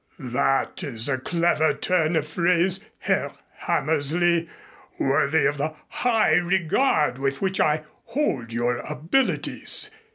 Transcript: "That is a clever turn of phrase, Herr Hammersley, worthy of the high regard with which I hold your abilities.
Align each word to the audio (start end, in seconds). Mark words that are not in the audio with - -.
"That 0.17 0.83
is 0.83 1.07
a 1.07 1.19
clever 1.19 1.75
turn 1.75 2.15
of 2.15 2.25
phrase, 2.25 2.83
Herr 2.97 3.33
Hammersley, 3.59 4.49
worthy 4.97 5.45
of 5.45 5.57
the 5.57 5.75
high 5.89 6.37
regard 6.37 7.19
with 7.19 7.39
which 7.39 7.59
I 7.59 7.83
hold 8.05 8.51
your 8.51 8.79
abilities. 8.79 9.91